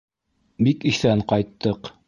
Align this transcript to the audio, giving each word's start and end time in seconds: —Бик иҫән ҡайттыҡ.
—Бик 0.69 0.87
иҫән 0.93 1.23
ҡайттыҡ. 1.33 1.95